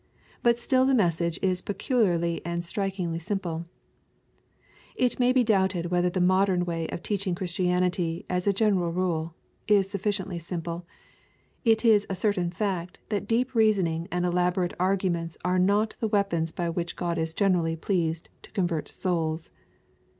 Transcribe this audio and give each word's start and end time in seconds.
But 0.41 0.57
still 0.57 0.87
the 0.87 0.95
message 0.95 1.37
is 1.43 1.61
peculiarly 1.61 2.43
and 2.43 2.65
strikingly 2.65 3.19
simple. 3.19 3.67
It 4.95 5.19
may 5.19 5.31
be 5.31 5.43
doubted 5.43 5.91
whether 5.91 6.09
the 6.09 6.19
modem 6.19 6.61
way 6.65 6.87
of 6.89 7.03
teach* 7.03 7.27
ing 7.27 7.35
Christianity, 7.35 8.25
as 8.27 8.47
a 8.47 8.51
general 8.51 8.91
rule, 8.91 9.35
is 9.67 9.93
suflSciently 9.93 10.41
simple. 10.41 10.87
It 11.63 11.85
is 11.85 12.07
a 12.09 12.15
certain 12.15 12.49
fact 12.49 12.97
that 13.09 13.27
deep 13.27 13.53
reasoning 13.53 14.07
and 14.11 14.25
elaborate 14.25 14.73
arguments 14.79 15.37
are 15.45 15.59
not 15.59 15.95
the 15.99 16.07
weapons 16.07 16.51
by 16.51 16.67
which 16.67 16.95
God 16.95 17.19
is 17.19 17.35
generally 17.35 17.75
pleased 17.75 18.27
to 18.41 18.49
convert 18.49 18.87
souls. 18.87 19.51